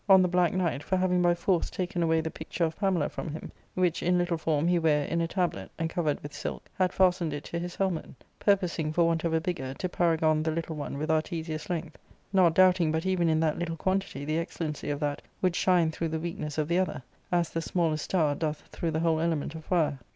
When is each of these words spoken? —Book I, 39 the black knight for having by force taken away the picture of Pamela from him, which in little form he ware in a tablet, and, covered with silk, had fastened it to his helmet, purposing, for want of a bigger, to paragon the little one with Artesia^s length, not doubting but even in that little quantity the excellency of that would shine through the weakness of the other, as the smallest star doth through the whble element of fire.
—Book 0.07 0.13
I, 0.13 0.13
39 0.15 0.21
the 0.23 0.27
black 0.35 0.53
knight 0.55 0.81
for 0.81 0.97
having 0.97 1.21
by 1.21 1.35
force 1.35 1.69
taken 1.69 2.01
away 2.01 2.21
the 2.21 2.31
picture 2.31 2.63
of 2.63 2.75
Pamela 2.75 3.07
from 3.07 3.29
him, 3.35 3.51
which 3.75 4.01
in 4.01 4.17
little 4.17 4.39
form 4.39 4.67
he 4.67 4.79
ware 4.79 5.05
in 5.05 5.21
a 5.21 5.27
tablet, 5.27 5.69
and, 5.77 5.91
covered 5.91 6.19
with 6.23 6.33
silk, 6.33 6.65
had 6.73 6.91
fastened 6.91 7.33
it 7.33 7.43
to 7.43 7.59
his 7.59 7.75
helmet, 7.75 8.09
purposing, 8.39 8.91
for 8.91 9.03
want 9.03 9.23
of 9.25 9.31
a 9.35 9.39
bigger, 9.39 9.75
to 9.75 9.87
paragon 9.87 10.41
the 10.41 10.49
little 10.49 10.75
one 10.75 10.97
with 10.97 11.11
Artesia^s 11.11 11.69
length, 11.69 11.99
not 12.33 12.55
doubting 12.55 12.91
but 12.91 13.05
even 13.05 13.29
in 13.29 13.39
that 13.41 13.59
little 13.59 13.77
quantity 13.77 14.25
the 14.25 14.39
excellency 14.39 14.89
of 14.89 14.99
that 15.01 15.21
would 15.39 15.55
shine 15.55 15.91
through 15.91 16.09
the 16.09 16.19
weakness 16.19 16.57
of 16.57 16.67
the 16.67 16.79
other, 16.79 17.03
as 17.31 17.51
the 17.51 17.61
smallest 17.61 18.05
star 18.05 18.33
doth 18.33 18.61
through 18.71 18.89
the 18.89 19.01
whble 19.01 19.21
element 19.23 19.53
of 19.53 19.63
fire. 19.65 19.99